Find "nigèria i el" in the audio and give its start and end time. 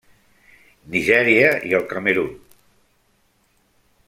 0.95-1.87